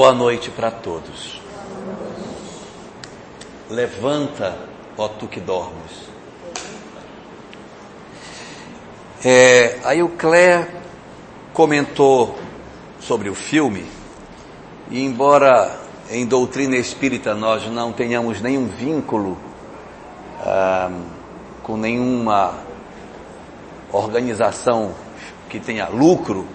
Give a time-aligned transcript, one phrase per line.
[0.00, 1.42] Boa noite para todos.
[3.68, 4.56] Levanta,
[4.96, 6.08] ó tu que dormes.
[9.22, 10.66] É, aí o Clé
[11.52, 12.34] comentou
[12.98, 13.84] sobre o filme,
[14.90, 15.78] e embora
[16.10, 19.36] em doutrina espírita nós não tenhamos nenhum vínculo
[20.40, 20.90] ah,
[21.62, 22.54] com nenhuma
[23.92, 24.94] organização
[25.50, 26.46] que tenha lucro,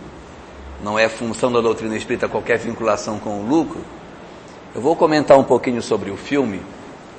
[0.84, 3.82] não é função da doutrina espírita qualquer vinculação com o lucro,
[4.74, 6.62] eu vou comentar um pouquinho sobre o filme,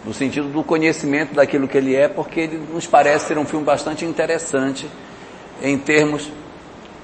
[0.05, 3.65] no sentido do conhecimento daquilo que ele é, porque ele nos parece ser um filme
[3.65, 4.87] bastante interessante
[5.63, 6.31] em termos.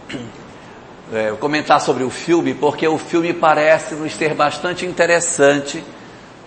[1.15, 5.85] É, comentar sobre o filme, porque o filme parece nos ser bastante interessante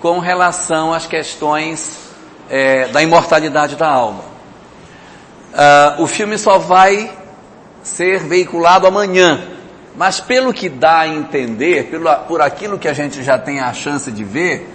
[0.02, 2.10] com relação às questões
[2.50, 4.24] é, da imortalidade da alma.
[5.56, 7.18] Uh, o filme só vai
[7.82, 9.42] ser veiculado amanhã,
[9.98, 13.72] mas pelo que dá a entender, pelo, por aquilo que a gente já tem a
[13.74, 14.70] chance de ver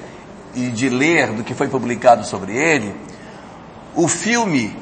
[0.55, 2.95] e de ler do que foi publicado sobre ele,
[3.95, 4.77] o filme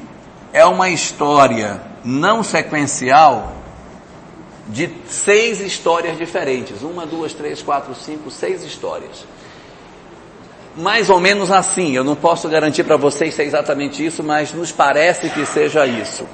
[0.53, 3.53] é uma história não sequencial
[4.67, 6.81] de seis histórias diferentes.
[6.83, 9.25] Uma, duas, três, quatro, cinco, seis histórias.
[10.77, 14.53] Mais ou menos assim, eu não posso garantir para vocês se é exatamente isso, mas
[14.53, 16.25] nos parece que seja isso.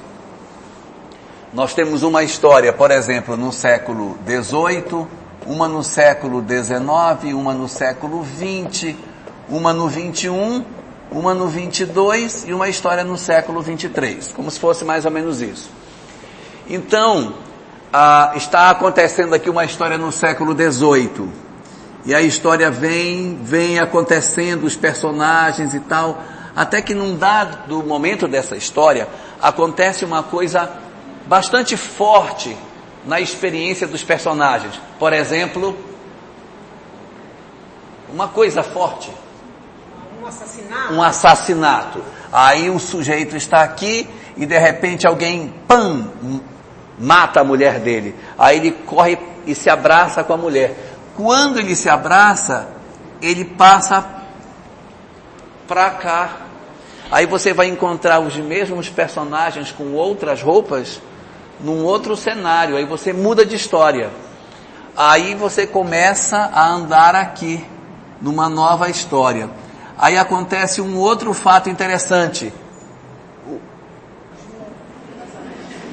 [1.56, 5.06] Nós temos uma história, por exemplo, no século XVIII,
[5.46, 8.94] uma no século XIX, uma no século XX,
[9.48, 10.62] uma no XXI,
[11.10, 15.40] uma no 22 e uma história no século 23, como se fosse mais ou menos
[15.40, 15.70] isso.
[16.68, 17.32] Então,
[17.90, 21.26] ah, está acontecendo aqui uma história no século 18
[22.04, 26.22] e a história vem, vem acontecendo, os personagens e tal,
[26.54, 29.08] até que num dado momento dessa história
[29.40, 30.84] acontece uma coisa
[31.26, 32.56] bastante forte
[33.04, 34.80] na experiência dos personagens.
[34.98, 35.76] Por exemplo,
[38.12, 39.10] uma coisa forte.
[40.22, 40.94] Um assassinato.
[40.94, 42.02] Um assassinato.
[42.32, 46.10] Aí um sujeito está aqui e de repente alguém, pam,
[46.98, 48.14] mata a mulher dele.
[48.38, 50.74] Aí ele corre e se abraça com a mulher.
[51.16, 52.68] Quando ele se abraça,
[53.22, 54.04] ele passa
[55.66, 56.36] para cá.
[57.10, 61.00] Aí você vai encontrar os mesmos personagens com outras roupas
[61.60, 64.10] num outro cenário, aí você muda de história.
[64.96, 67.64] Aí você começa a andar aqui,
[68.20, 69.50] numa nova história.
[69.98, 72.52] Aí acontece um outro fato interessante.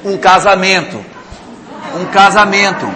[0.04, 1.04] Um casamento.
[1.98, 2.86] Um casamento.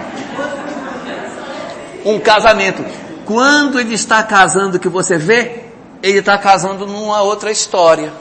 [2.05, 2.85] Um casamento.
[3.25, 5.65] Quando ele está casando, que você vê,
[6.01, 8.11] ele está casando numa outra história.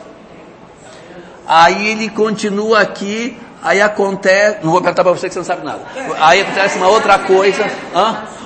[1.47, 5.65] Aí ele continua aqui, Aí acontece, não vou perguntar para você que você não sabe
[5.65, 5.81] nada.
[6.21, 7.69] Aí acontece uma outra coisa,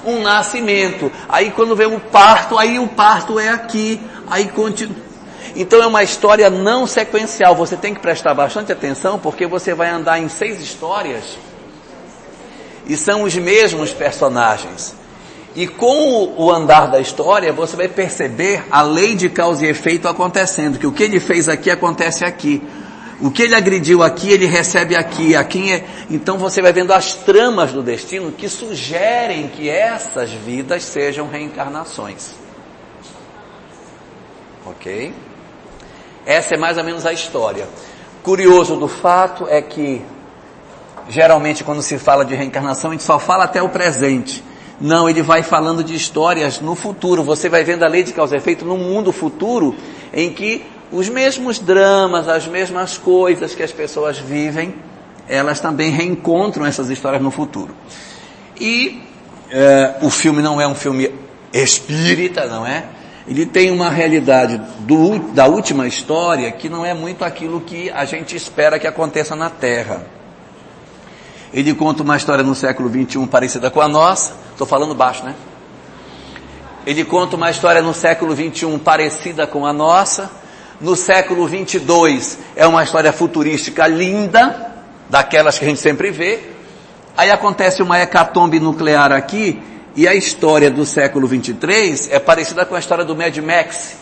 [0.05, 1.13] um nascimento.
[1.29, 4.01] Aí quando vem o parto, aí o parto é aqui.
[4.31, 4.97] Aí continua.
[5.55, 7.55] Então é uma história não sequencial.
[7.55, 11.37] Você tem que prestar bastante atenção porque você vai andar em seis histórias
[12.87, 14.95] e são os mesmos personagens.
[15.55, 20.09] E com o andar da história, você vai perceber a lei de causa e efeito
[20.09, 22.63] acontecendo, que o que ele fez aqui acontece aqui.
[23.23, 25.37] O que ele agrediu aqui, ele recebe aqui.
[25.37, 25.85] aqui é...
[26.11, 32.33] Então você vai vendo as tramas do destino que sugerem que essas vidas sejam reencarnações.
[34.67, 35.15] Ok?
[36.27, 37.69] Essa é mais ou menos a história.
[38.25, 40.03] Curioso do fato é que,
[41.09, 44.43] geralmente, quando se fala de reencarnação, a gente só fala até o presente.
[44.81, 47.23] Não, ele vai falando de histórias no futuro.
[47.23, 49.77] Você vai vendo a lei de causa e efeito no mundo futuro,
[50.13, 54.75] em que os mesmos dramas, as mesmas coisas que as pessoas vivem,
[55.27, 57.75] elas também reencontram essas histórias no futuro.
[58.61, 59.03] E
[59.51, 61.11] é, o filme não é um filme
[61.51, 62.85] espírita, não é?
[63.27, 68.05] Ele tem uma realidade do, da última história que não é muito aquilo que a
[68.05, 70.05] gente espera que aconteça na Terra.
[71.55, 74.35] Ele conta uma história no século 21 parecida com a nossa.
[74.51, 75.35] Estou falando baixo, né?
[76.85, 80.42] Ele conta uma história no século 21 parecida com a nossa
[80.83, 84.73] no século 22 é uma história futurística linda,
[85.09, 86.41] daquelas que a gente sempre vê.
[87.17, 89.63] Aí acontece uma hecatombe nuclear aqui,
[89.95, 93.97] e a história do século 23 é parecida com a história do Mad Max.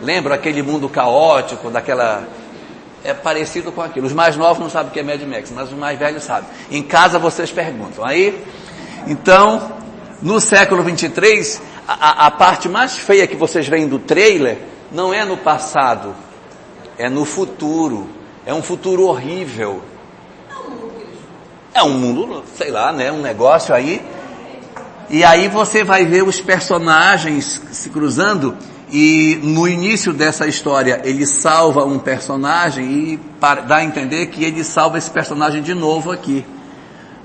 [0.00, 2.26] Lembra aquele mundo caótico, daquela.
[3.04, 4.06] É parecido com aquilo.
[4.06, 6.48] Os mais novos não sabem o que é Mad Max, mas os mais velhos sabem.
[6.70, 8.04] Em casa vocês perguntam.
[8.04, 8.42] Aí,
[9.08, 9.72] então,
[10.22, 15.24] no século 23, a, a parte mais feia que vocês veem do trailer não é
[15.24, 16.14] no passado,
[16.98, 18.08] é no futuro.
[18.44, 19.82] É um futuro horrível.
[21.74, 23.10] É um mundo, sei lá, né?
[23.10, 24.04] Um negócio aí.
[25.08, 28.56] E aí você vai ver os personagens se cruzando
[28.90, 33.20] e no início dessa história ele salva um personagem e
[33.66, 36.44] dá a entender que ele salva esse personagem de novo aqui.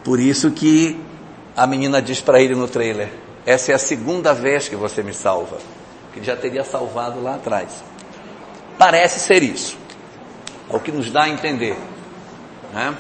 [0.04, 0.98] Por isso que
[1.56, 3.10] a menina diz para ele no trailer:
[3.46, 5.58] essa é a segunda vez que você me salva.
[6.18, 7.84] Ele já teria salvado lá atrás.
[8.78, 9.78] Parece ser isso.
[10.68, 11.78] É o que nos dá a entender.
[12.74, 12.96] Né?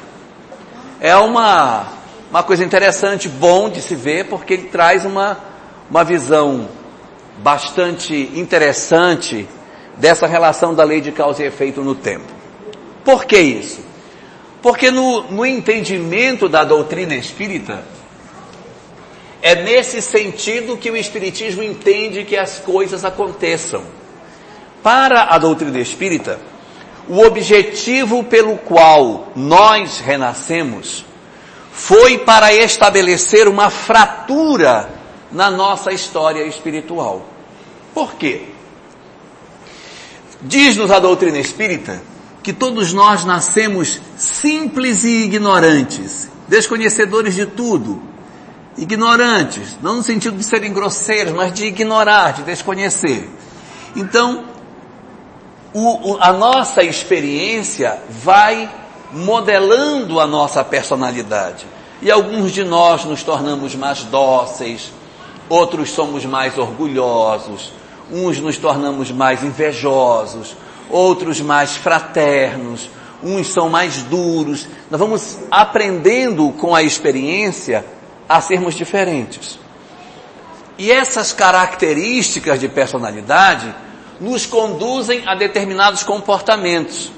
[0.99, 1.87] É uma,
[2.29, 5.39] uma coisa interessante, bom de se ver, porque ele traz uma,
[5.89, 6.69] uma visão
[7.39, 9.47] bastante interessante
[9.97, 12.31] dessa relação da lei de causa e efeito no tempo.
[13.03, 13.83] Por que isso?
[14.61, 17.83] Porque no, no entendimento da doutrina espírita,
[19.41, 23.83] é nesse sentido que o Espiritismo entende que as coisas aconteçam.
[24.81, 26.39] Para a doutrina espírita,
[27.07, 31.05] o objetivo pelo qual nós renascemos
[31.71, 34.89] foi para estabelecer uma fratura
[35.31, 37.25] na nossa história espiritual.
[37.93, 38.49] Por quê?
[40.41, 42.01] Diz-nos a doutrina espírita
[42.43, 48.01] que todos nós nascemos simples e ignorantes, desconhecedores de tudo,
[48.77, 53.29] ignorantes, não no sentido de serem grosseiros, mas de ignorar, de desconhecer.
[53.95, 54.45] Então,
[55.73, 58.69] o, o, a nossa experiência vai
[59.11, 61.65] modelando a nossa personalidade.
[62.01, 64.91] E alguns de nós nos tornamos mais dóceis,
[65.49, 67.71] outros somos mais orgulhosos,
[68.11, 70.55] uns nos tornamos mais invejosos,
[70.89, 72.89] outros mais fraternos,
[73.23, 74.67] uns são mais duros.
[74.91, 77.83] Nós vamos aprendendo com a experiência
[78.27, 79.59] a sermos diferentes.
[80.77, 83.73] E essas características de personalidade
[84.19, 87.11] nos conduzem a determinados comportamentos,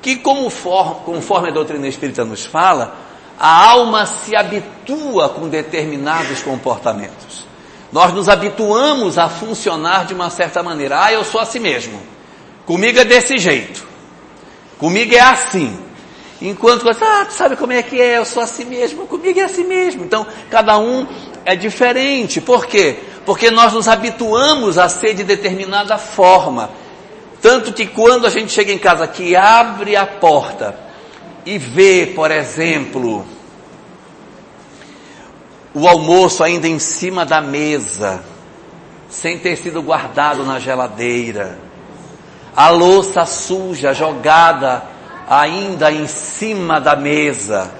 [0.00, 2.96] que conforme a doutrina espírita nos fala,
[3.38, 7.44] a alma se habitua com determinados comportamentos.
[7.92, 11.04] Nós nos habituamos a funcionar de uma certa maneira.
[11.04, 12.00] Ah, eu sou assim mesmo.
[12.64, 13.86] Comigo é desse jeito.
[14.78, 15.85] Comigo é assim.
[16.40, 19.64] Enquanto ah, tu sabe como é que é, eu sou assim mesmo, comigo é assim
[19.64, 20.04] mesmo.
[20.04, 21.06] Então, cada um
[21.44, 22.40] é diferente.
[22.40, 22.98] Por quê?
[23.24, 26.70] Porque nós nos habituamos a ser de determinada forma.
[27.40, 30.78] Tanto que quando a gente chega em casa que abre a porta
[31.44, 33.24] e vê, por exemplo,
[35.72, 38.22] o almoço ainda em cima da mesa,
[39.08, 41.58] sem ter sido guardado na geladeira,
[42.54, 44.95] a louça suja jogada
[45.28, 47.70] ainda em cima da mesa,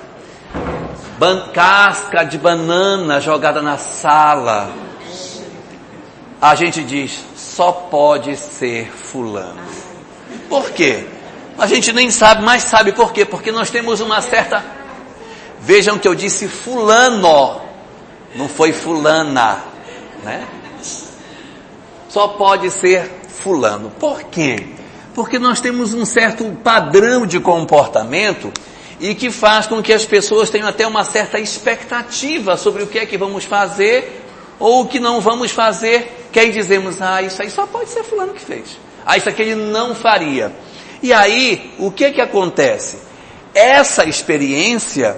[1.52, 4.70] casca de banana jogada na sala,
[6.40, 9.62] a gente diz, só pode ser fulano.
[10.48, 11.06] Por quê?
[11.58, 13.24] A gente nem sabe, mas sabe por quê?
[13.24, 14.62] Porque nós temos uma certa.
[15.60, 17.62] Vejam que eu disse fulano,
[18.34, 19.58] não foi fulana,
[20.22, 20.46] né?
[22.08, 23.90] Só pode ser fulano.
[23.98, 24.76] Por quê?
[25.16, 28.52] Porque nós temos um certo padrão de comportamento
[29.00, 32.98] e que faz com que as pessoas tenham até uma certa expectativa sobre o que
[32.98, 34.22] é que vamos fazer
[34.58, 38.04] ou o que não vamos fazer, que aí dizemos, ah, isso aí só pode ser
[38.04, 38.78] fulano que fez.
[39.06, 40.52] Ah, isso aqui ele não faria.
[41.02, 42.98] E aí, o que que acontece?
[43.54, 45.16] Essa experiência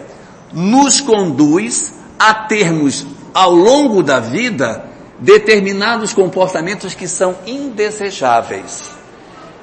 [0.53, 8.98] nos conduz a termos ao longo da vida determinados comportamentos que são indesejáveis.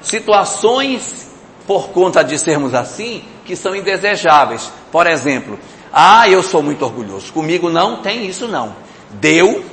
[0.02, 1.30] Situações,
[1.66, 4.70] por conta de sermos assim, que são indesejáveis.
[4.92, 5.58] Por exemplo,
[5.92, 7.32] ah, eu sou muito orgulhoso.
[7.32, 8.76] Comigo não tem isso não.
[9.12, 9.64] Deu,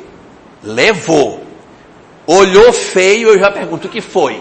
[0.61, 1.43] levou.
[2.25, 4.35] Olhou feio, eu já pergunto o que foi.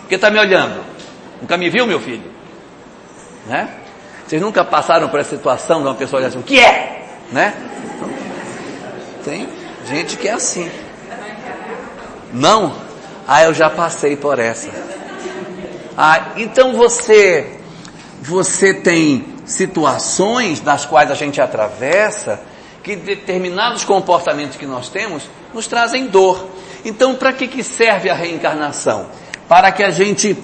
[0.00, 0.84] Por que está me olhando?
[1.40, 2.30] Nunca me viu, meu filho?
[3.46, 3.68] Né?
[4.26, 7.06] Vocês nunca passaram por essa situação de uma pessoa olhar assim, o que é?
[7.32, 7.54] Né?
[9.24, 9.48] Tem
[9.86, 10.70] gente que é assim.
[12.32, 12.89] Não?
[13.32, 14.68] Ah, eu já passei por essa.
[15.96, 17.60] Ah, então você,
[18.20, 22.40] você tem situações das quais a gente atravessa
[22.82, 26.44] que determinados comportamentos que nós temos nos trazem dor.
[26.84, 29.06] Então, para que, que serve a reencarnação?
[29.48, 30.36] Para que a gente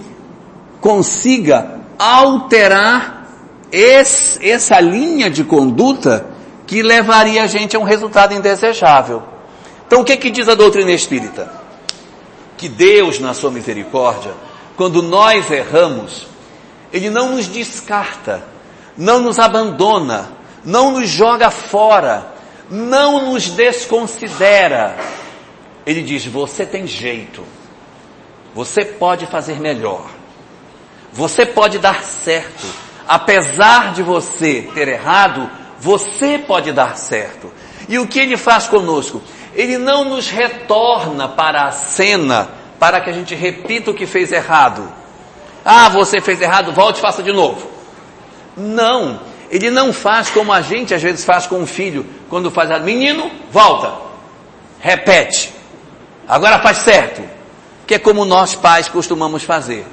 [0.81, 3.27] consiga alterar
[3.73, 6.25] esse, essa linha de conduta
[6.69, 9.25] que levaria a gente a um resultado indesejável.
[9.89, 11.66] Então, o que, que diz a doutrina espírita?
[12.57, 14.33] Que Deus, na sua misericórdia,
[14.77, 16.27] quando nós erramos,
[16.93, 18.45] Ele não nos descarta,
[18.97, 20.31] não nos abandona,
[20.65, 22.35] não nos joga fora,
[22.71, 24.97] não nos desconsidera.
[25.85, 27.45] Ele diz: você tem jeito,
[28.55, 30.07] você pode fazer melhor,
[31.13, 32.67] você pode dar certo,
[33.07, 35.49] apesar de você ter errado,
[35.79, 37.53] você pode dar certo.
[37.89, 39.23] E o que ele faz conosco?
[39.57, 42.49] Ele não nos retorna para a cena
[42.79, 44.87] para que a gente repita o que fez errado.
[45.65, 47.67] Ah, você fez errado, volte e faça de novo.
[48.55, 49.19] Não,
[49.51, 52.85] ele não faz como a gente às vezes faz com o filho, quando faz errado.
[52.85, 53.95] Menino, volta,
[54.79, 55.53] repete,
[56.29, 57.23] agora faz certo,
[57.87, 59.87] que é como nós pais costumamos fazer.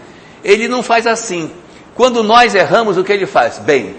[0.44, 1.50] Ele não faz assim.
[1.96, 3.60] Quando nós erramos, o que ele faz?
[3.60, 3.96] Bem,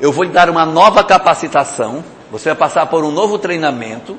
[0.00, 2.02] eu vou lhe dar uma nova capacitação,
[2.32, 4.18] você vai passar por um novo treinamento,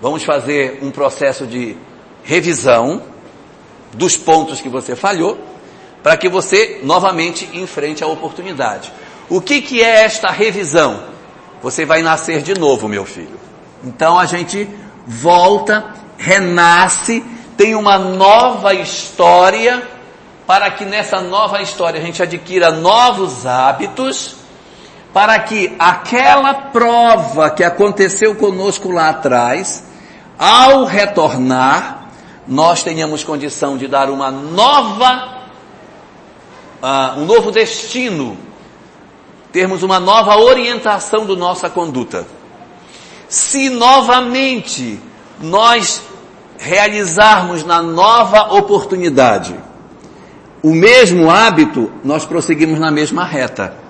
[0.00, 1.76] vamos fazer um processo de
[2.22, 3.02] revisão
[3.92, 5.38] dos pontos que você falhou,
[6.02, 8.92] para que você novamente enfrente a oportunidade.
[9.28, 11.02] O que, que é esta revisão?
[11.62, 13.40] Você vai nascer de novo, meu filho.
[13.82, 14.68] Então a gente
[15.06, 17.24] volta, renasce,
[17.56, 19.82] tem uma nova história,
[20.46, 24.36] para que nessa nova história a gente adquira novos hábitos,
[25.16, 29.82] para que aquela prova que aconteceu conosco lá atrás,
[30.38, 32.10] ao retornar,
[32.46, 35.46] nós tenhamos condição de dar uma nova,
[36.82, 38.36] uh, um novo destino,
[39.50, 42.26] termos uma nova orientação da nossa conduta.
[43.26, 45.00] Se novamente
[45.40, 46.02] nós
[46.58, 49.56] realizarmos na nova oportunidade
[50.62, 53.85] o mesmo hábito, nós prosseguimos na mesma reta.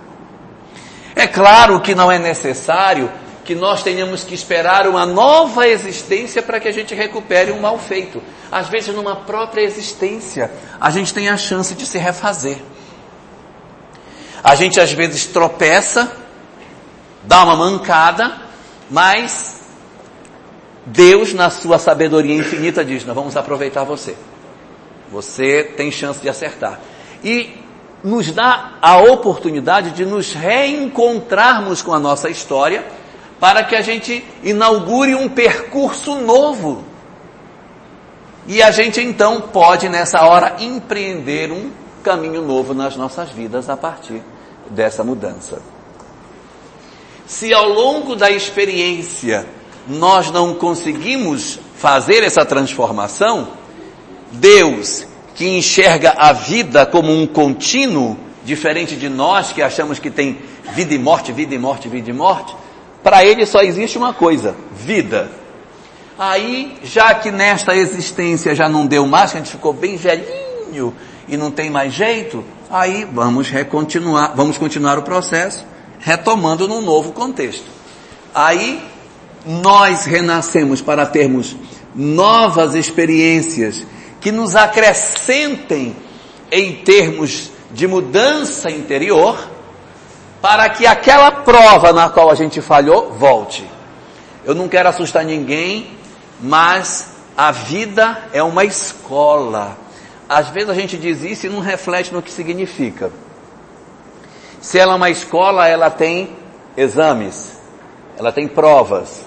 [1.17, 3.11] É claro que não é necessário
[3.43, 7.79] que nós tenhamos que esperar uma nova existência para que a gente recupere um mal
[7.79, 8.23] feito.
[8.53, 12.59] Às vezes, numa própria existência, a gente tem a chance de se refazer.
[14.45, 16.13] A gente às vezes tropeça,
[17.23, 18.37] dá uma mancada,
[18.91, 19.61] mas
[20.85, 24.15] Deus, na sua sabedoria infinita, diz: Nós vamos aproveitar você.
[25.11, 26.79] Você tem chance de acertar.
[27.25, 27.66] E
[28.07, 32.87] nos dá a oportunidade de nos reencontrarmos com a nossa história
[33.41, 36.85] para que a gente inaugure um percurso novo.
[38.47, 41.73] E a gente então pode nessa hora empreender um
[42.05, 44.23] caminho novo nas nossas vidas a partir
[44.71, 45.61] dessa mudança.
[47.27, 49.45] Se ao longo da experiência
[49.89, 53.49] nós não conseguimos fazer essa transformação,
[54.31, 60.38] Deus que enxerga a vida como um contínuo, diferente de nós que achamos que tem
[60.73, 62.57] vida e morte, vida e morte, vida e morte,
[63.02, 65.31] para ele só existe uma coisa: vida.
[66.19, 70.95] Aí, já que nesta existência já não deu mais, que a gente ficou bem velhinho
[71.28, 75.66] e não tem mais jeito, aí vamos recontinuar, vamos continuar o processo,
[76.00, 77.66] retomando num novo contexto.
[78.35, 78.83] Aí
[79.45, 81.55] nós renascemos para termos
[81.95, 83.85] novas experiências
[84.21, 85.97] que nos acrescentem
[86.51, 89.39] em termos de mudança interior,
[90.41, 93.69] para que aquela prova na qual a gente falhou volte.
[94.45, 95.91] Eu não quero assustar ninguém,
[96.41, 99.77] mas a vida é uma escola.
[100.29, 103.11] Às vezes a gente diz isso e não reflete no que significa.
[104.61, 106.37] Se ela é uma escola, ela tem
[106.77, 107.59] exames,
[108.19, 109.25] ela tem provas.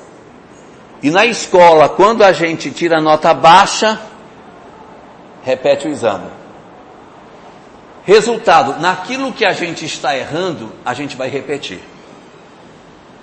[1.01, 4.00] E na escola, quando a gente tira nota baixa,
[5.43, 6.27] repete o exame.
[8.03, 11.79] Resultado, naquilo que a gente está errando, a gente vai repetir.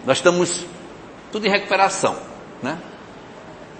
[0.05, 0.65] Nós estamos
[1.33, 2.17] tudo em recuperação,
[2.63, 2.79] né?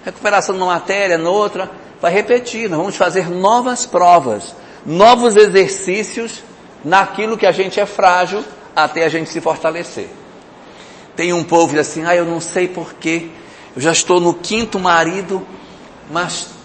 [0.03, 2.69] Recuperação numa matéria, noutra, vai repetir.
[2.69, 6.43] Nós vamos fazer novas provas, novos exercícios
[6.83, 8.43] naquilo que a gente é frágil
[8.75, 10.09] até a gente se fortalecer.
[11.15, 13.29] Tem um povo que diz assim, ah, eu não sei porquê,
[13.75, 15.45] eu já estou no quinto marido,
[16.11, 16.56] mas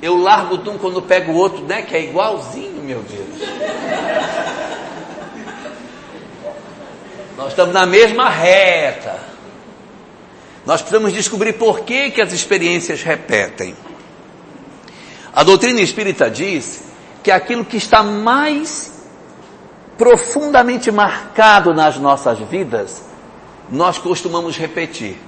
[0.00, 1.82] eu largo de um quando pego o outro, né?
[1.82, 3.48] Que é igualzinho, meu Deus.
[7.36, 9.18] Nós estamos na mesma reta.
[10.64, 13.74] Nós precisamos descobrir por que, que as experiências repetem.
[15.32, 16.84] A doutrina espírita diz
[17.22, 18.92] que aquilo que está mais
[19.96, 23.02] profundamente marcado nas nossas vidas,
[23.68, 25.18] nós costumamos repetir.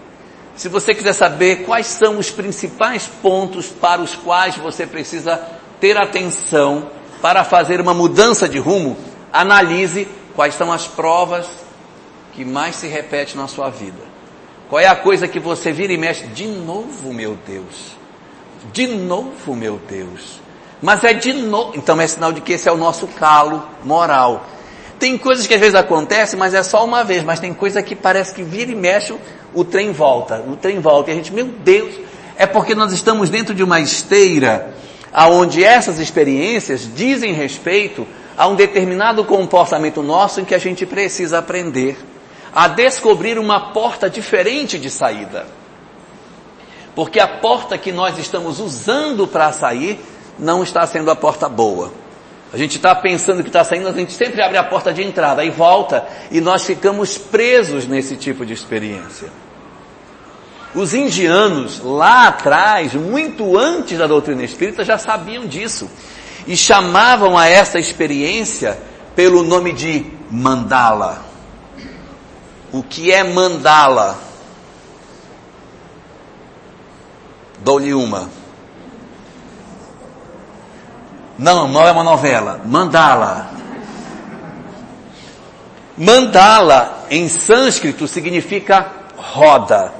[0.56, 5.40] Se você quiser saber quais são os principais pontos para os quais você precisa
[5.80, 6.90] ter atenção
[7.22, 8.96] para fazer uma mudança de rumo,
[9.32, 11.46] analise quais são as provas
[12.32, 14.10] que mais se repete na sua vida.
[14.68, 16.26] Qual é a coisa que você vira e mexe?
[16.28, 17.96] De novo, meu Deus.
[18.72, 20.40] De novo, meu Deus.
[20.80, 21.72] Mas é de novo.
[21.76, 24.46] Então é sinal de que esse é o nosso calo moral.
[24.98, 27.24] Tem coisas que às vezes acontecem, mas é só uma vez.
[27.24, 29.14] Mas tem coisa que parece que vira e mexe
[29.54, 31.10] o trem volta, o trem volta.
[31.10, 31.94] E a gente, meu Deus,
[32.36, 34.74] é porque nós estamos dentro de uma esteira
[35.12, 41.38] aonde essas experiências dizem respeito a um determinado comportamento nosso em que a gente precisa
[41.38, 41.98] aprender
[42.52, 45.46] a descobrir uma porta diferente de saída.
[46.94, 50.00] Porque a porta que nós estamos usando para sair
[50.38, 51.92] não está sendo a porta boa.
[52.52, 55.44] A gente está pensando que está saindo, a gente sempre abre a porta de entrada
[55.44, 59.28] e volta e nós ficamos presos nesse tipo de experiência.
[60.74, 65.90] Os indianos, lá atrás, muito antes da doutrina espírita, já sabiam disso
[66.46, 68.78] e chamavam a essa experiência
[69.16, 71.24] pelo nome de mandala.
[72.72, 74.16] O que é mandala?
[77.58, 78.30] Dou-lhe uma.
[81.36, 82.60] Não, não é uma novela.
[82.64, 83.50] Mandala.
[85.98, 88.86] Mandala em sânscrito significa
[89.16, 89.99] roda.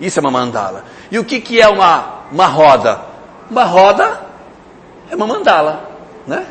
[0.00, 0.84] Isso é uma mandala.
[1.10, 3.00] E o que, que é uma, uma roda?
[3.50, 4.20] Uma roda
[5.10, 5.88] é uma mandala,
[6.26, 6.44] né?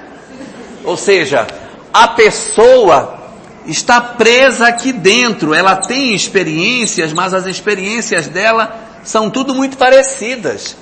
[0.83, 1.47] Ou seja,
[1.93, 3.19] a pessoa
[3.65, 10.75] está presa aqui dentro, ela tem experiências, mas as experiências dela são tudo muito parecidas.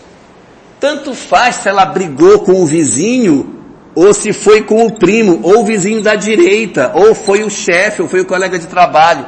[0.79, 3.61] Tanto faz se ela brigou com o vizinho,
[3.95, 8.01] ou se foi com o primo, ou o vizinho da direita, ou foi o chefe,
[8.01, 9.25] ou foi o colega de trabalho.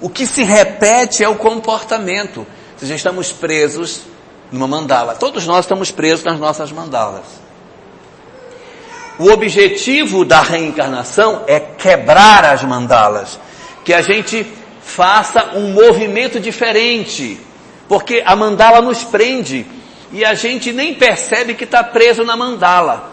[0.00, 2.38] O que se repete é o comportamento.
[2.38, 4.02] Ou seja, estamos presos
[4.52, 5.14] numa mandala.
[5.14, 7.46] Todos nós estamos presos nas nossas mandalas.
[9.18, 13.40] O objetivo da reencarnação é quebrar as mandalas,
[13.82, 14.46] que a gente
[14.82, 17.40] faça um movimento diferente,
[17.88, 19.66] porque a mandala nos prende
[20.12, 23.10] e a gente nem percebe que está preso na mandala,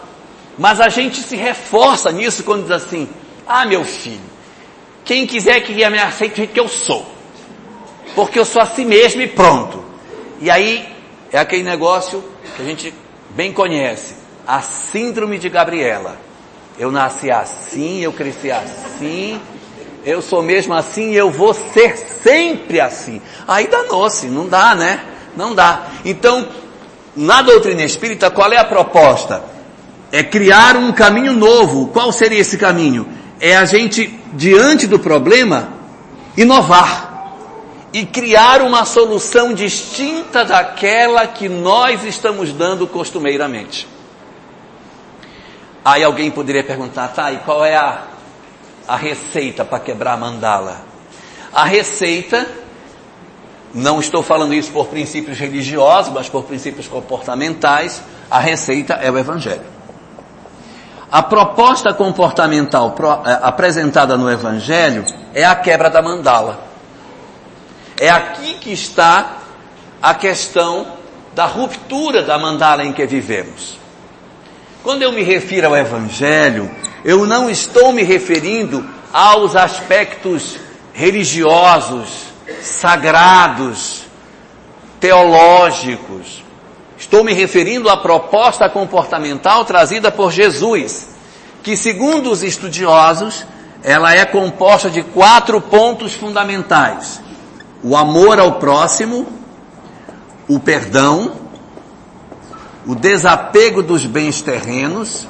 [0.57, 3.07] mas a gente se reforça nisso quando diz assim:
[3.47, 4.32] Ah, meu filho,
[5.05, 7.05] quem quiser que me aceite que eu sou,
[8.15, 9.83] porque eu sou assim mesmo e pronto.
[10.39, 10.87] E aí
[11.31, 12.23] é aquele negócio
[12.55, 12.93] que a gente
[13.31, 16.17] bem conhece a síndrome de Gabriela.
[16.77, 19.39] Eu nasci assim, eu cresci assim,
[20.05, 23.21] eu sou mesmo assim e eu vou ser sempre assim.
[23.47, 25.03] Aí danou-se, não dá, né?
[25.35, 25.87] Não dá.
[26.03, 26.47] Então,
[27.15, 29.43] na doutrina espírita, qual é a proposta?
[30.11, 31.87] É criar um caminho novo.
[31.87, 33.07] Qual seria esse caminho?
[33.45, 35.67] É a gente, diante do problema,
[36.37, 37.11] inovar.
[37.91, 43.85] E criar uma solução distinta daquela que nós estamos dando costumeiramente.
[45.83, 48.03] Aí alguém poderia perguntar, tá, e qual é a,
[48.87, 50.77] a receita para quebrar a mandala?
[51.51, 52.47] A receita,
[53.73, 58.01] não estou falando isso por princípios religiosos, mas por princípios comportamentais,
[58.31, 59.72] a receita é o Evangelho.
[61.13, 66.59] A proposta comportamental é, apresentada no Evangelho é a quebra da mandala.
[67.99, 69.37] É aqui que está
[70.01, 70.87] a questão
[71.35, 73.77] da ruptura da mandala em que vivemos.
[74.81, 76.71] Quando eu me refiro ao Evangelho,
[77.05, 80.57] eu não estou me referindo aos aspectos
[80.93, 82.09] religiosos,
[82.59, 84.01] sagrados,
[84.99, 86.42] teológicos.
[87.03, 91.09] Estou me referindo à proposta comportamental trazida por Jesus,
[91.61, 93.45] que segundo os estudiosos,
[93.83, 97.21] ela é composta de quatro pontos fundamentais:
[97.83, 99.27] o amor ao próximo,
[100.47, 101.33] o perdão,
[102.87, 105.27] o desapego dos bens terrenos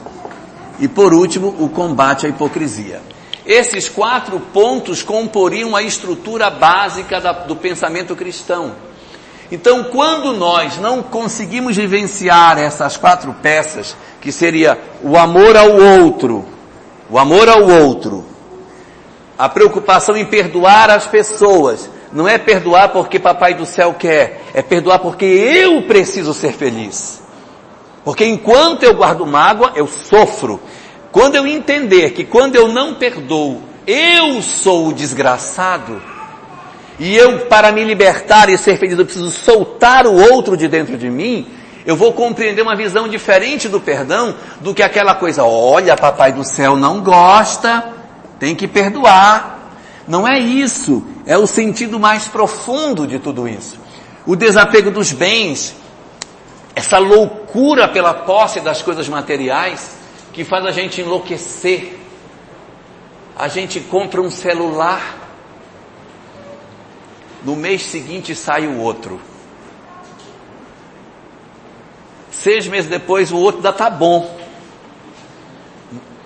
[0.79, 3.01] e, por último, o combate à hipocrisia.
[3.43, 8.92] Esses quatro pontos comporiam a estrutura básica da, do pensamento cristão.
[9.53, 16.43] Então, quando nós não conseguimos vivenciar essas quatro peças, que seria o amor ao outro,
[17.07, 18.25] o amor ao outro,
[19.37, 24.63] a preocupação em perdoar as pessoas, não é perdoar porque papai do céu quer, é
[24.63, 27.21] perdoar porque eu preciso ser feliz.
[28.03, 30.59] Porque enquanto eu guardo mágoa, eu sofro.
[31.11, 36.01] Quando eu entender que quando eu não perdoo, eu sou o desgraçado,
[37.03, 40.97] e eu, para me libertar e ser feliz, eu preciso soltar o outro de dentro
[40.97, 41.45] de mim,
[41.85, 46.45] eu vou compreender uma visão diferente do perdão do que aquela coisa, olha, papai do
[46.45, 47.91] céu não gosta,
[48.39, 49.73] tem que perdoar.
[50.07, 53.77] Não é isso, é o sentido mais profundo de tudo isso.
[54.25, 55.75] O desapego dos bens,
[56.73, 59.93] essa loucura pela posse das coisas materiais
[60.31, 61.99] que faz a gente enlouquecer.
[63.37, 65.22] A gente compra um celular,
[67.43, 69.19] no mês seguinte sai o outro.
[72.31, 74.39] Seis meses depois o outro ainda tá bom.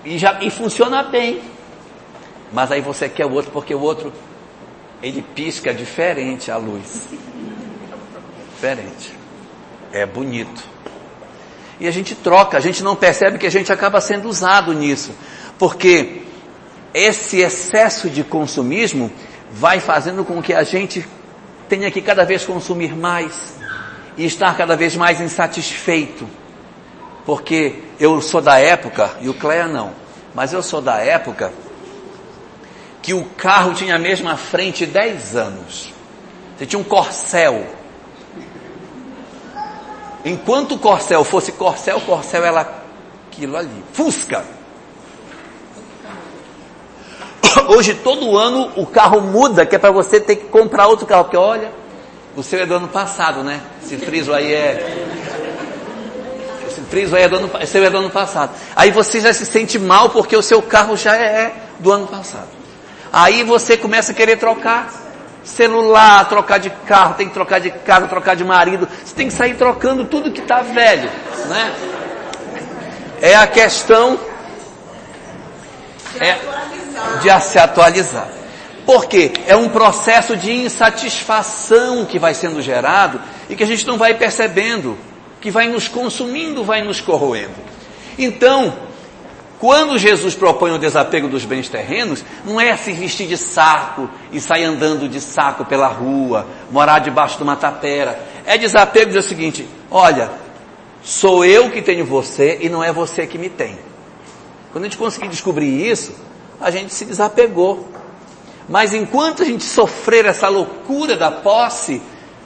[0.04, 1.40] E, já, e funciona bem.
[2.52, 4.12] Mas aí você quer o outro porque o outro,
[5.02, 7.08] ele pisca diferente a luz.
[8.54, 9.18] Diferente
[9.92, 10.62] é bonito.
[11.80, 15.12] E a gente troca, a gente não percebe que a gente acaba sendo usado nisso.
[15.58, 16.22] Porque
[16.92, 19.10] esse excesso de consumismo
[19.50, 21.06] vai fazendo com que a gente
[21.68, 23.56] tenha que cada vez consumir mais.
[24.16, 26.28] e estar cada vez mais insatisfeito.
[27.24, 29.92] Porque eu sou da época, e o Cleia não,
[30.34, 31.52] mas eu sou da época
[33.00, 35.92] que o carro tinha a mesma frente 10 anos.
[36.56, 37.66] Você tinha um corcel.
[40.24, 42.68] Enquanto o corcel fosse corcel, corcel era
[43.30, 43.84] aquilo ali.
[43.92, 44.44] Fusca.
[47.68, 51.24] Hoje todo ano o carro muda, que é para você ter que comprar outro carro,
[51.24, 51.70] porque olha,
[52.36, 53.60] o seu é do ano passado, né?
[53.82, 55.06] Esse friso aí é.
[56.68, 58.52] Esse friso aí é do ano, seu é do ano passado.
[58.76, 62.48] Aí você já se sente mal porque o seu carro já é do ano passado.
[63.12, 65.06] Aí você começa a querer trocar
[65.42, 68.86] celular, trocar de carro, tem que trocar de casa, trocar de marido.
[69.04, 71.10] Você tem que sair trocando tudo que está velho,
[71.48, 71.74] né?
[73.20, 74.18] É a questão
[76.20, 76.36] é
[77.22, 78.28] de se atualizar.
[78.86, 83.98] Porque é um processo de insatisfação que vai sendo gerado e que a gente não
[83.98, 84.96] vai percebendo,
[85.40, 87.54] que vai nos consumindo, vai nos corroendo.
[88.18, 88.74] Então,
[89.58, 94.40] quando Jesus propõe o desapego dos bens terrenos, não é se vestir de saco e
[94.40, 98.18] sair andando de saco pela rua, morar debaixo de uma tapera.
[98.46, 100.30] É desapego dizer o seguinte: olha,
[101.02, 103.76] sou eu que tenho você e não é você que me tem.
[104.72, 106.14] Quando a gente conseguir descobrir isso,
[106.60, 107.88] a gente se desapegou.
[108.68, 112.02] Mas enquanto a gente sofrer essa loucura da posse,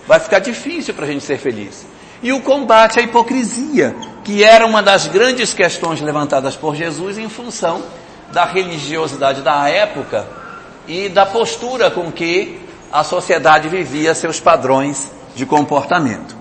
[0.06, 1.86] vai ficar difícil para a gente ser feliz.
[2.22, 7.28] E o combate à hipocrisia, que era uma das grandes questões levantadas por Jesus em
[7.28, 7.82] função
[8.32, 10.26] da religiosidade da época
[10.86, 12.60] e da postura com que
[12.92, 16.36] a sociedade vivia seus padrões de comportamento.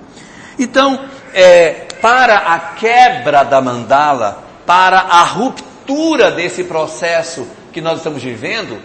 [0.60, 8.22] Então, é, para a quebra da mandala, para a ruptura desse processo que nós estamos
[8.22, 8.80] vivendo,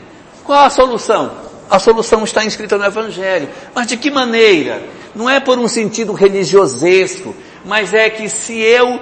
[0.45, 1.33] qual a solução?
[1.69, 3.49] A solução está inscrita no Evangelho.
[3.75, 4.83] Mas de que maneira?
[5.15, 9.01] Não é por um sentido religiosesco, mas é que se eu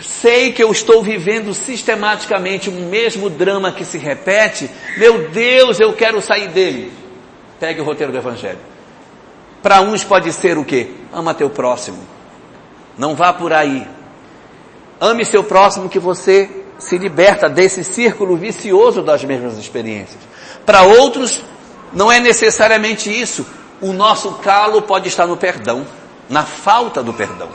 [0.00, 5.92] sei que eu estou vivendo sistematicamente o mesmo drama que se repete, meu Deus, eu
[5.92, 6.92] quero sair dele.
[7.60, 8.58] Pegue o roteiro do Evangelho.
[9.62, 10.90] Para uns pode ser o quê?
[11.12, 11.98] Ama teu próximo.
[12.96, 13.86] Não vá por aí.
[14.98, 20.18] Ame seu próximo que você se liberta desse círculo vicioso das mesmas experiências.
[20.66, 21.42] Para outros,
[21.92, 23.46] não é necessariamente isso.
[23.80, 25.86] O nosso calo pode estar no perdão,
[26.28, 27.48] na falta do perdão.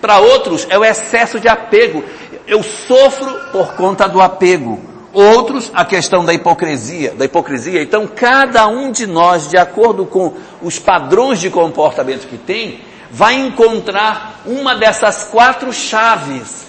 [0.00, 2.04] Para outros, é o excesso de apego.
[2.46, 4.80] Eu sofro por conta do apego.
[5.12, 7.82] Outros, a questão da hipocrisia, da hipocrisia.
[7.82, 13.34] Então, cada um de nós, de acordo com os padrões de comportamento que tem, vai
[13.34, 16.66] encontrar uma dessas quatro chaves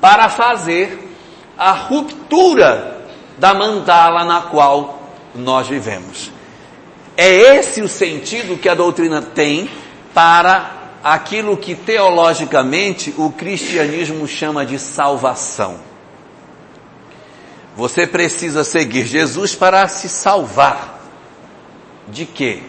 [0.00, 1.05] para fazer
[1.58, 3.06] a ruptura
[3.38, 6.30] da mandala na qual nós vivemos.
[7.16, 9.70] É esse o sentido que a doutrina tem
[10.12, 15.78] para aquilo que teologicamente o cristianismo chama de salvação.
[17.76, 20.94] Você precisa seguir Jesus para se salvar.
[22.08, 22.62] De quê?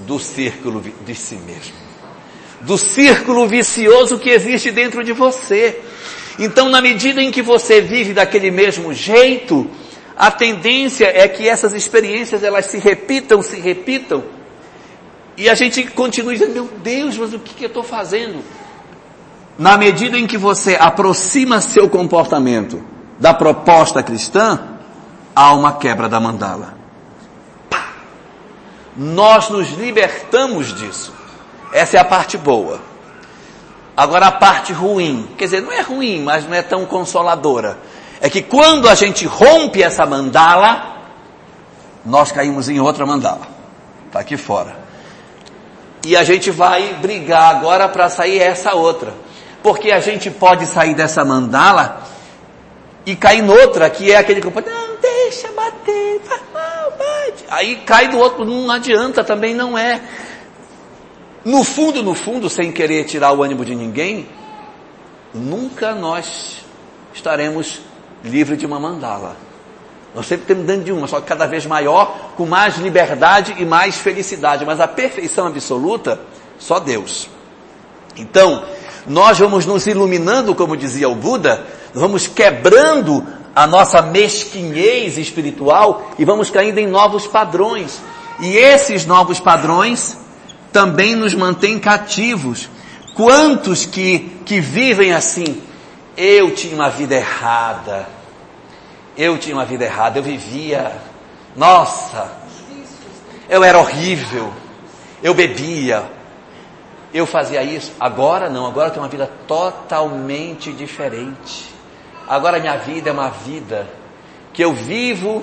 [0.00, 1.74] Do círculo de si mesmo.
[2.60, 5.80] Do círculo vicioso que existe dentro de você.
[6.38, 9.68] Então, na medida em que você vive daquele mesmo jeito,
[10.16, 14.22] a tendência é que essas experiências elas se repitam, se repitam,
[15.38, 18.42] e a gente continua dizendo, meu Deus, mas o que, que eu estou fazendo?
[19.56, 22.82] Na medida em que você aproxima seu comportamento
[23.20, 24.78] da proposta cristã,
[25.34, 26.74] há uma quebra da mandala.
[28.96, 31.14] Nós nos libertamos disso.
[31.72, 32.80] Essa é a parte boa.
[33.98, 37.78] Agora a parte ruim, quer dizer, não é ruim, mas não é tão consoladora.
[38.20, 40.98] É que quando a gente rompe essa mandala,
[42.06, 43.48] nós caímos em outra mandala.
[44.06, 44.76] Está aqui fora.
[46.06, 49.12] E a gente vai brigar agora para sair essa outra.
[49.64, 52.04] Porque a gente pode sair dessa mandala
[53.04, 57.44] e cair noutra, que é aquele que não, deixa bater, faz mal, bate.
[57.50, 60.00] Aí cai do outro, não adianta, também não é.
[61.44, 64.26] No fundo, no fundo, sem querer tirar o ânimo de ninguém,
[65.32, 66.64] nunca nós
[67.14, 67.80] estaremos
[68.24, 69.36] livres de uma mandala.
[70.14, 73.64] Nós sempre estamos dentro de uma, só que cada vez maior, com mais liberdade e
[73.64, 74.64] mais felicidade.
[74.64, 76.20] Mas a perfeição absoluta,
[76.58, 77.28] só Deus.
[78.16, 78.64] Então,
[79.06, 83.24] nós vamos nos iluminando, como dizia o Buda, vamos quebrando
[83.54, 88.00] a nossa mesquinhez espiritual e vamos caindo em novos padrões.
[88.40, 90.16] E esses novos padrões
[90.72, 92.68] também nos mantêm cativos.
[93.14, 95.62] Quantos que, que vivem assim?
[96.16, 98.06] Eu tinha uma vida errada.
[99.16, 100.18] Eu tinha uma vida errada.
[100.18, 100.92] Eu vivia.
[101.56, 102.30] Nossa.
[103.48, 104.52] Eu era horrível.
[105.22, 106.04] Eu bebia.
[107.12, 107.92] eu fazia isso.
[107.98, 111.74] Agora não, agora eu tenho uma vida totalmente diferente.
[112.28, 113.88] Agora minha vida é uma vida
[114.52, 115.42] que eu vivo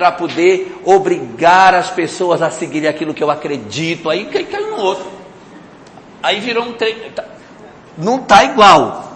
[0.00, 4.08] para poder obrigar as pessoas a seguirem aquilo que eu acredito.
[4.08, 5.04] Aí cai no outro.
[6.22, 6.96] Aí virou um trem.
[7.14, 7.22] Tá,
[7.98, 9.12] não está igual,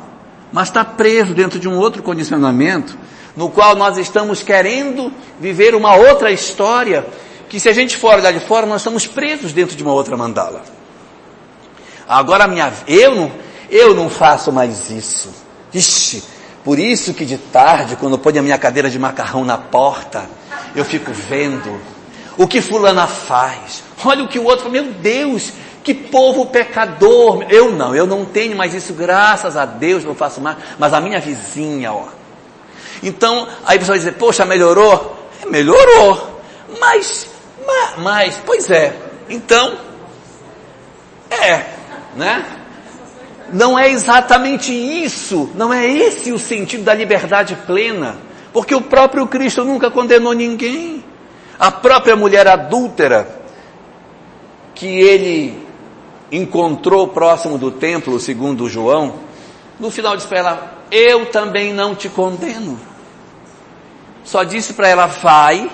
[0.53, 2.99] mas está preso dentro de um outro condicionamento
[3.35, 7.07] no qual nós estamos querendo viver uma outra história
[7.49, 10.18] que se a gente for olhar de fora, nós estamos presos dentro de uma outra
[10.18, 10.62] mandala.
[12.07, 13.33] Agora minha, eu não,
[13.70, 15.31] eu não faço mais isso.
[15.73, 16.23] Ixi,
[16.62, 20.29] por isso que de tarde, quando eu ponho a minha cadeira de macarrão na porta,
[20.74, 21.80] eu fico vendo
[22.37, 23.82] o que fulana faz.
[24.04, 27.44] Olha o que o outro, meu Deus, que povo pecador.
[27.48, 31.00] Eu não, eu não tenho mais isso, graças a Deus não faço mais, mas a
[31.00, 32.08] minha vizinha, ó.
[33.02, 35.28] Então, aí a pessoa vai dizer, poxa, melhorou?
[35.42, 36.40] É, melhorou.
[36.80, 37.28] Mas,
[37.66, 38.96] mas, mas, pois é.
[39.28, 39.76] Então,
[41.30, 41.64] é,
[42.16, 42.44] né?
[43.52, 48.16] Não é exatamente isso, não é esse o sentido da liberdade plena,
[48.54, 51.04] porque o próprio Cristo nunca condenou ninguém.
[51.58, 53.42] A própria mulher adúltera
[54.76, 55.66] que ele
[56.30, 59.16] encontrou próximo do templo, segundo João,
[59.78, 62.78] no final disse para ela: Eu também não te condeno.
[64.22, 65.68] Só disse para ela: Vai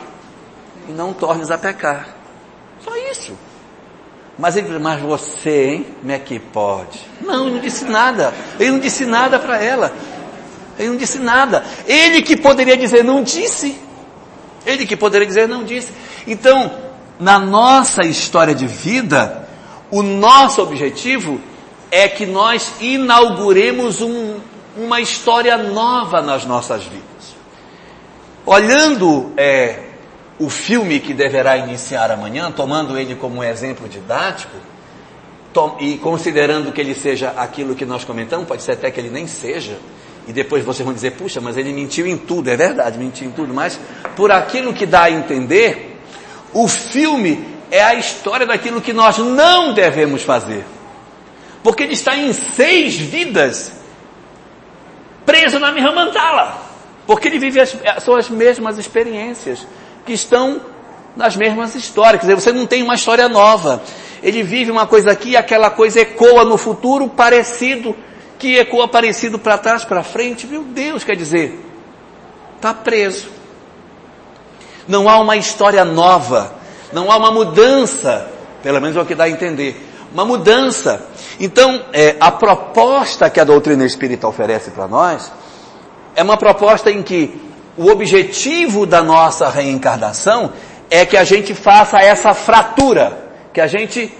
[0.88, 2.08] e não tornes a pecar.
[2.82, 3.36] Só isso.
[4.38, 5.86] Mas ele disse, mas você, hein?
[6.00, 6.98] Como é que pode?
[7.20, 8.32] Não, ele não disse nada.
[8.58, 9.92] Ele não disse nada para ela.
[10.80, 11.64] Ele não disse nada.
[11.86, 13.76] Ele que poderia dizer, não disse.
[14.64, 15.92] Ele que poderia dizer, não disse.
[16.26, 16.72] Então,
[17.18, 19.48] na nossa história de vida,
[19.90, 21.40] o nosso objetivo
[21.90, 24.36] é que nós inauguremos um,
[24.76, 27.00] uma história nova nas nossas vidas.
[28.46, 29.80] Olhando é,
[30.38, 34.56] o filme que deverá iniciar amanhã, tomando ele como um exemplo didático,
[35.80, 39.26] e considerando que ele seja aquilo que nós comentamos, pode ser até que ele nem
[39.26, 39.78] seja,
[40.30, 43.32] e depois vocês vão dizer, puxa, mas ele mentiu em tudo, é verdade, mentiu em
[43.32, 43.80] tudo, mas
[44.14, 46.00] por aquilo que dá a entender,
[46.54, 50.64] o filme é a história daquilo que nós não devemos fazer.
[51.64, 53.72] Porque ele está em seis vidas
[55.26, 56.62] preso na minha mandala.
[57.08, 59.66] Porque ele vive as, são as mesmas experiências
[60.06, 60.60] que estão
[61.16, 62.20] nas mesmas histórias.
[62.20, 63.82] Quer dizer, você não tem uma história nova.
[64.22, 67.96] Ele vive uma coisa aqui, aquela coisa ecoa no futuro parecido,
[68.40, 70.46] que ecoa parecido para trás, para frente.
[70.46, 71.60] Meu Deus, quer dizer,
[72.56, 73.28] está preso.
[74.88, 76.54] Não há uma história nova,
[76.92, 78.28] não há uma mudança,
[78.62, 79.86] pelo menos é o que dá a entender.
[80.12, 81.06] Uma mudança.
[81.38, 85.30] Então, é, a proposta que a doutrina espírita oferece para nós
[86.16, 87.40] é uma proposta em que
[87.76, 90.52] o objetivo da nossa reencarnação
[90.90, 94.12] é que a gente faça essa fratura, que a gente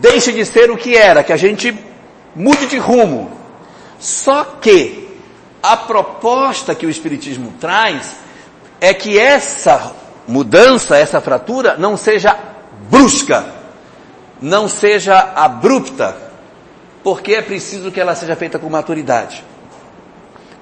[0.00, 1.89] deixe de ser o que era, que a gente
[2.34, 3.30] mude de rumo.
[3.98, 5.08] Só que
[5.62, 8.16] a proposta que o Espiritismo traz
[8.80, 9.92] é que essa
[10.26, 12.36] mudança, essa fratura, não seja
[12.90, 13.46] brusca,
[14.40, 16.16] não seja abrupta,
[17.02, 19.44] porque é preciso que ela seja feita com maturidade.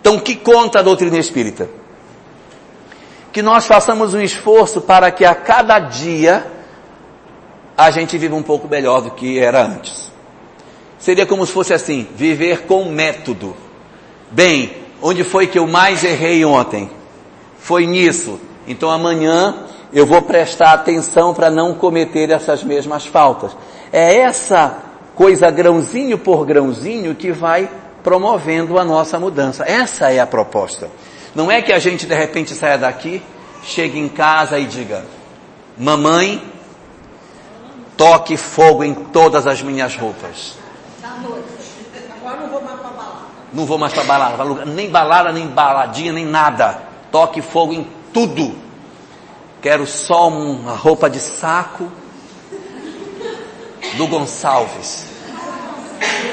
[0.01, 1.69] Então, o que conta a doutrina espírita?
[3.33, 6.45] que nós façamos um esforço para que a cada dia
[7.77, 10.11] a gente viva um pouco melhor do que era antes.
[11.09, 13.57] Seria como se fosse assim, viver com método.
[14.31, 16.91] Bem, onde foi que eu mais errei ontem?
[17.59, 18.39] Foi nisso.
[18.67, 19.55] Então amanhã
[19.91, 23.57] eu vou prestar atenção para não cometer essas mesmas faltas.
[23.91, 24.83] É essa
[25.15, 27.71] coisa grãozinho por grãozinho que vai
[28.05, 29.65] promovendo a nossa mudança.
[29.67, 30.91] Essa é a proposta.
[31.35, 33.23] Não é que a gente de repente saia daqui,
[33.65, 35.07] chegue em casa e diga:
[35.79, 36.43] Mamãe,
[37.97, 40.68] toque fogo em todas as minhas roupas.
[41.19, 43.19] Agora não vou mais para balada.
[43.53, 46.83] Não vou mais para balada, nem balada, nem baladinha, nem nada.
[47.11, 48.55] Toque fogo em tudo.
[49.63, 51.91] Quero só uma roupa de saco
[53.97, 55.07] do Gonçalves.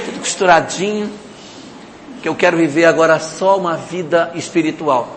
[0.06, 1.12] Tudo costuradinho
[2.22, 5.08] que eu quero viver agora só uma vida espiritual.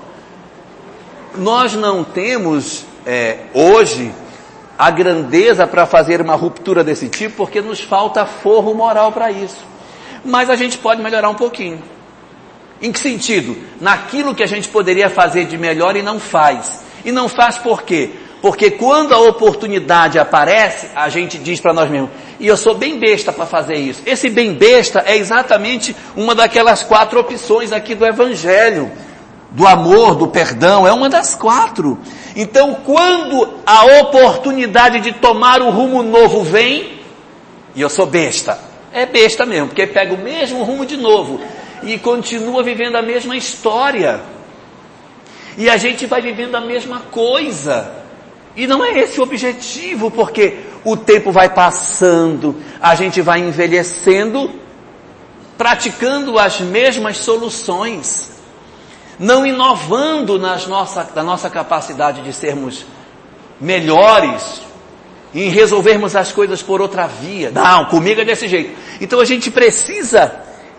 [1.36, 4.12] Nós não temos é, hoje
[4.78, 9.66] a grandeza para fazer uma ruptura desse tipo, porque nos falta forro moral para isso.
[10.24, 11.82] Mas a gente pode melhorar um pouquinho.
[12.80, 13.56] Em que sentido?
[13.80, 16.84] Naquilo que a gente poderia fazer de melhor e não faz.
[17.04, 18.10] E não faz por quê?
[18.40, 22.96] Porque quando a oportunidade aparece, a gente diz para nós mesmos, e eu sou bem
[22.98, 24.00] besta para fazer isso.
[24.06, 28.92] Esse bem besta é exatamente uma daquelas quatro opções aqui do Evangelho.
[29.50, 31.98] Do amor, do perdão, é uma das quatro.
[32.36, 36.98] Então, quando a oportunidade de tomar o rumo novo vem,
[37.74, 38.58] E eu sou besta.
[38.92, 41.40] É besta mesmo, porque pega o mesmo rumo de novo
[41.82, 44.20] e continua vivendo a mesma história.
[45.56, 47.92] E a gente vai vivendo a mesma coisa.
[48.56, 54.50] E não é esse o objetivo, porque o tempo vai passando, a gente vai envelhecendo,
[55.56, 58.37] praticando as mesmas soluções,
[59.18, 62.84] não inovando nas nossa, na nossa capacidade de sermos
[63.60, 64.60] melhores,
[65.34, 67.50] em resolvermos as coisas por outra via.
[67.50, 68.78] Não, comigo é desse jeito.
[69.00, 70.32] Então a gente precisa,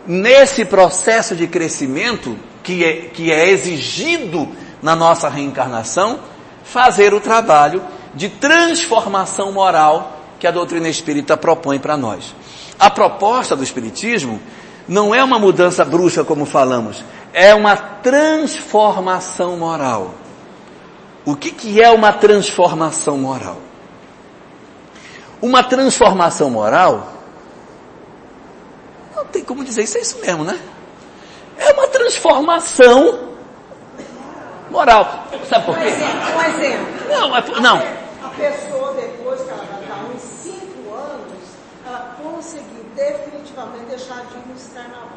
[0.08, 4.48] nesse processo de crescimento, que é, que é exigido
[4.82, 6.20] na nossa reencarnação,
[6.64, 12.34] fazer o trabalho de transformação moral que a doutrina espírita propõe para nós.
[12.80, 14.40] A proposta do Espiritismo
[14.88, 20.14] não é uma mudança brusca, como falamos, é uma transformação moral.
[21.26, 23.58] O que, que é uma transformação moral?
[25.42, 27.08] Uma transformação moral,
[29.16, 30.60] não tem como dizer isso, é isso mesmo, né?
[31.58, 33.30] É uma transformação
[34.70, 35.28] moral.
[35.48, 35.84] Sabe por quê?
[35.84, 36.88] Um exemplo.
[37.10, 37.78] Não, é, não.
[38.24, 41.44] A pessoa, depois que ela vai dar uns 5 anos,
[41.86, 45.09] ela conseguiu definitivamente deixar de ir no carnaval.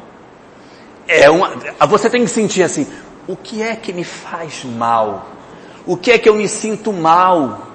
[1.07, 1.53] É uma,
[1.87, 2.87] você tem que sentir assim,
[3.27, 5.27] o que é que me faz mal?
[5.85, 7.67] O que é que eu me sinto mal?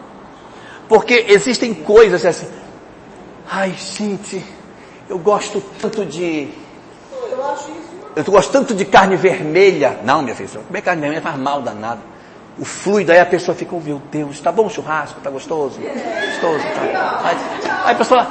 [0.88, 2.48] Porque existem coisas assim,
[3.50, 4.42] ai gente,
[5.08, 6.48] eu gosto tanto de,
[7.30, 7.88] Eu acho isso
[8.18, 10.00] eu gosto tanto de carne vermelha.
[10.02, 12.00] Não, minha filha, comer carne vermelha faz mal danado.
[12.58, 15.78] O fluido, aí a pessoa fica, oh, meu Deus, tá bom o churrasco, tá gostoso?
[15.78, 17.20] Gostoso, tá.
[17.22, 17.36] Aí,
[17.84, 18.26] aí a pessoa,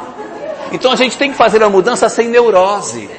[0.73, 3.09] então a gente tem que fazer uma mudança sem neurose.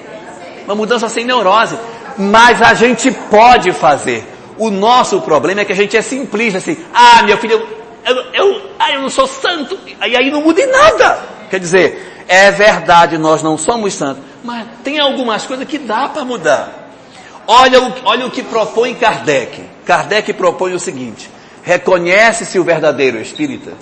[0.69, 1.79] Uma mudança sem neurose.
[2.19, 4.23] Mas a gente pode fazer.
[4.59, 7.67] O nosso problema é que a gente é simplista, assim, ah, meu filho,
[8.05, 11.23] eu, eu, eu, ah, eu não sou santo, e aí não muda em nada.
[11.49, 16.25] Quer dizer, é verdade, nós não somos santos, mas tem algumas coisas que dá para
[16.25, 16.91] mudar.
[17.47, 19.65] Olha o, olha o que propõe Kardec.
[19.87, 21.31] Kardec propõe o seguinte:
[21.63, 23.73] reconhece-se o verdadeiro espírita,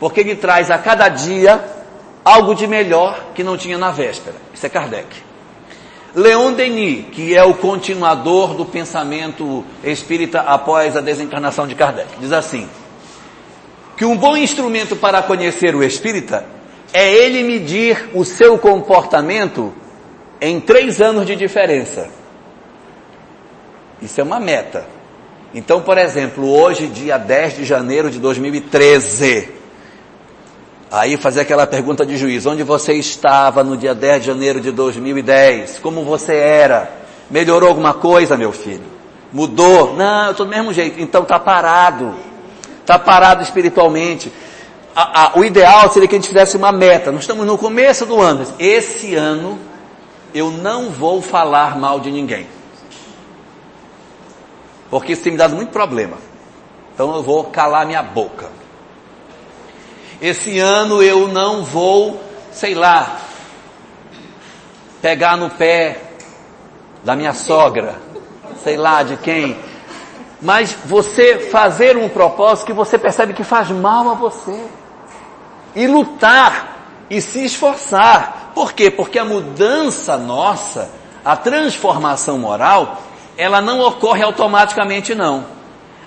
[0.00, 1.62] porque ele traz a cada dia
[2.24, 4.36] algo de melhor que não tinha na véspera.
[4.54, 5.33] Isso é Kardec.
[6.14, 12.30] Leon Denis, que é o continuador do pensamento espírita após a desencarnação de Kardec, diz
[12.30, 12.68] assim:
[13.96, 16.44] que um bom instrumento para conhecer o espírita
[16.92, 19.74] é ele medir o seu comportamento
[20.40, 22.08] em três anos de diferença.
[24.00, 24.86] Isso é uma meta.
[25.52, 29.48] Então, por exemplo, hoje, dia 10 de janeiro de 2013,
[30.94, 34.70] aí fazer aquela pergunta de juiz, onde você estava no dia 10 de janeiro de
[34.70, 35.80] 2010?
[35.80, 36.88] Como você era?
[37.28, 38.84] Melhorou alguma coisa, meu filho?
[39.32, 39.94] Mudou?
[39.96, 41.00] Não, eu estou do mesmo jeito.
[41.00, 42.14] Então está parado.
[42.80, 44.32] Está parado espiritualmente.
[44.94, 47.10] A, a, o ideal seria que a gente fizesse uma meta.
[47.10, 48.46] Nós estamos no começo do ano.
[48.56, 49.58] Esse ano
[50.32, 52.46] eu não vou falar mal de ninguém.
[54.88, 56.18] Porque isso tem me dado muito problema.
[56.94, 58.48] Então eu vou calar minha boca.
[60.20, 62.20] Esse ano eu não vou,
[62.52, 63.18] sei lá,
[65.02, 66.00] pegar no pé
[67.02, 67.96] da minha sogra,
[68.62, 69.56] sei lá de quem.
[70.40, 74.58] Mas você fazer um propósito que você percebe que faz mal a você.
[75.74, 78.90] E lutar e se esforçar por quê?
[78.90, 80.88] Porque a mudança nossa,
[81.24, 83.02] a transformação moral,
[83.36, 85.44] ela não ocorre automaticamente não.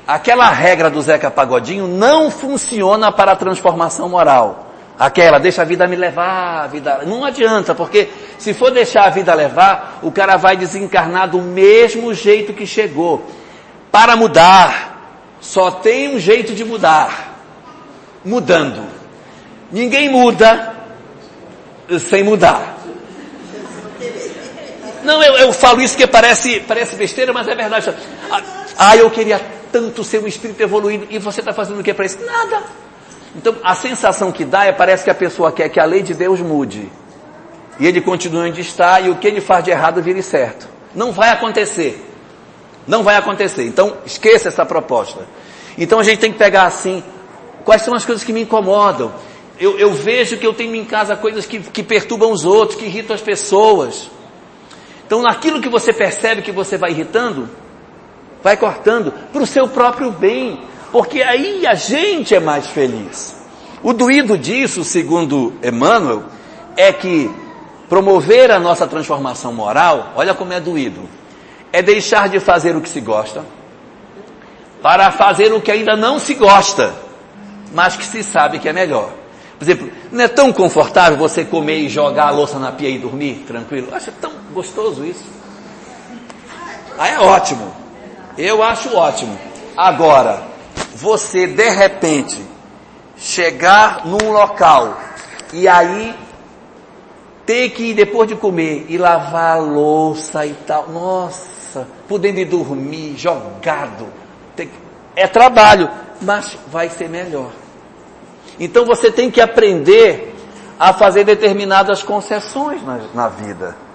[0.08, 4.72] Aquela regra do Zeca Pagodinho não funciona para a transformação moral.
[4.98, 7.02] Aquela, deixa a vida me levar, a vida...
[7.06, 12.14] Não adianta, porque se for deixar a vida levar, o cara vai desencarnar do mesmo
[12.14, 13.30] jeito que chegou.
[13.92, 17.36] Para mudar, só tem um jeito de mudar.
[18.24, 18.88] Mudando.
[19.70, 20.74] Ninguém muda
[22.00, 22.78] sem mudar.
[25.04, 27.94] Não, eu, eu falo isso que parece, parece besteira, mas é verdade.
[28.78, 32.06] Ah, eu queria tanto ser um espírito evoluído e você está fazendo o que para
[32.06, 32.20] isso?
[32.26, 32.64] Nada.
[33.36, 36.14] Então, a sensação que dá é parece que a pessoa quer que a lei de
[36.14, 36.92] Deus mude.
[37.80, 40.68] E ele continua onde está e o que ele faz de errado vire certo.
[40.96, 42.04] Não vai acontecer.
[42.88, 43.66] Não vai acontecer.
[43.66, 45.26] Então, esqueça essa proposta.
[45.78, 47.04] Então a gente tem que pegar assim,
[47.64, 49.14] quais são as coisas que me incomodam?
[49.60, 52.86] eu, eu vejo que eu tenho em casa coisas que, que perturbam os outros, que
[52.86, 54.10] irritam as pessoas.
[55.06, 57.50] Então, naquilo que você percebe que você vai irritando,
[58.48, 63.36] vai cortando para o seu próprio bem, porque aí a gente é mais feliz.
[63.84, 66.24] O doído disso, segundo Emmanuel,
[66.78, 67.30] é que
[67.90, 71.02] promover a nossa transformação moral, olha como é doído,
[71.74, 73.44] é deixar de fazer o que se gosta
[74.82, 76.94] para fazer o que ainda não se gosta,
[77.74, 79.12] mas que se sabe que é melhor.
[79.60, 82.98] Por exemplo, não é tão confortável você comer e jogar a louça na pia e
[82.98, 83.90] dormir tranquilo?
[83.92, 85.26] Acho tão gostoso isso.
[86.98, 87.87] Ah, é ótimo.
[88.38, 89.38] Eu acho ótimo.
[89.76, 90.44] Agora,
[90.96, 92.40] você de repente
[93.18, 94.98] chegar num local
[95.52, 96.16] e aí
[97.46, 100.90] ter que depois de comer e lavar a louça e tal.
[100.90, 104.08] Nossa, podendo ir dormir, jogado.
[105.16, 105.90] É trabalho,
[106.22, 107.52] mas vai ser melhor.
[108.60, 110.36] Então você tem que aprender
[110.80, 113.87] a fazer determinadas concessões na, na vida.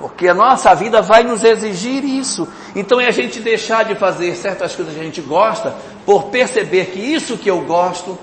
[0.00, 2.48] Porque a nossa vida vai nos exigir isso.
[2.74, 5.74] Então é a gente deixar de fazer certas coisas que a gente gosta
[6.06, 8.18] por perceber que isso que eu gosto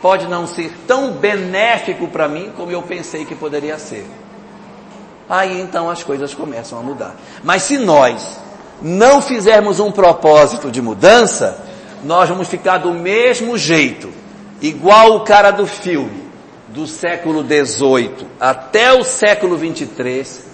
[0.00, 4.06] pode não ser tão benéfico para mim como eu pensei que poderia ser.
[5.28, 7.16] Aí então as coisas começam a mudar.
[7.42, 8.38] Mas se nós
[8.80, 11.60] não fizermos um propósito de mudança,
[12.04, 14.12] nós vamos ficar do mesmo jeito
[14.62, 16.22] igual o cara do filme,
[16.68, 20.45] do século XVIII até o século XXIII,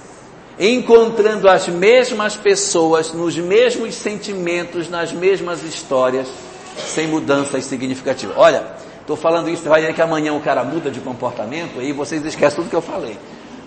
[0.69, 6.29] encontrando as mesmas pessoas, nos mesmos sentimentos, nas mesmas histórias,
[6.77, 8.37] sem mudanças significativas.
[8.39, 8.63] Olha,
[9.01, 12.57] estou falando isso, vai ver que amanhã o cara muda de comportamento, aí vocês esquecem
[12.57, 13.19] tudo que eu falei.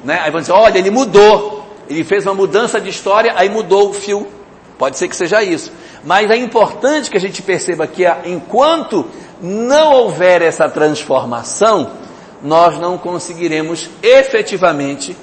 [0.06, 0.22] Né?
[0.24, 3.94] Aí vão dizer, olha, ele mudou, ele fez uma mudança de história, aí mudou o
[3.94, 4.28] fio.
[4.78, 5.74] Pode ser que seja isso.
[6.04, 9.06] Mas é importante que a gente perceba que enquanto
[9.42, 11.92] não houver essa transformação,
[12.42, 15.16] nós não conseguiremos efetivamente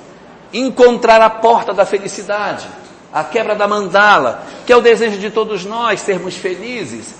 [0.53, 2.67] encontrar a porta da felicidade,
[3.13, 7.15] a quebra da mandala, que é o desejo de todos nós sermos felizes.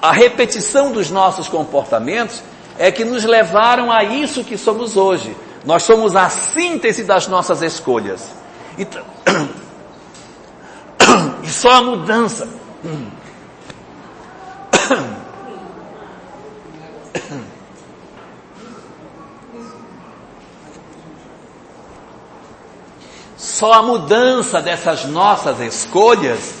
[0.00, 2.42] A repetição dos nossos comportamentos
[2.78, 5.36] é que nos levaram a isso que somos hoje.
[5.64, 8.30] Nós somos a síntese das nossas escolhas.
[8.78, 9.04] Então,
[11.42, 12.48] e só a mudança
[23.60, 26.54] Só a mudança dessas nossas escolhas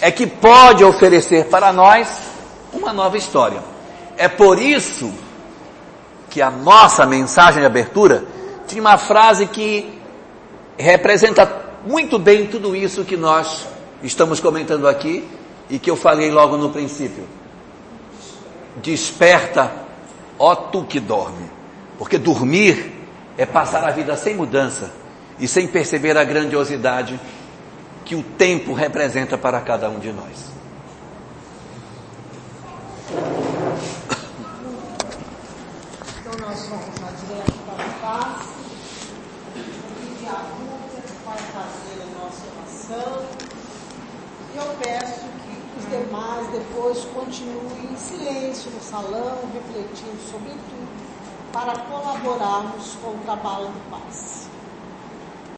[0.00, 2.08] é que pode oferecer para nós
[2.72, 3.62] uma nova história.
[4.16, 5.12] É por isso
[6.30, 8.24] que a nossa mensagem de abertura
[8.66, 10.00] tinha uma frase que
[10.78, 11.46] representa
[11.84, 13.66] muito bem tudo isso que nós
[14.02, 15.28] estamos comentando aqui
[15.68, 17.28] e que eu falei logo no princípio.
[18.76, 19.70] Desperta,
[20.38, 21.50] ó tu que dorme.
[21.98, 22.94] Porque dormir
[23.36, 25.04] é passar a vida sem mudança
[25.38, 27.20] e sem perceber a grandiosidade
[28.04, 30.46] que o tempo representa para cada um de nós.
[36.20, 38.56] Então nós vamos já direto para passe.
[40.22, 43.24] E a Rúbia vai fazer a nossa oração.
[44.54, 50.88] E eu peço que os demais depois continuem em silêncio no salão, refletindo sobre tudo,
[51.52, 54.45] para colaborarmos com o trabalho do passe.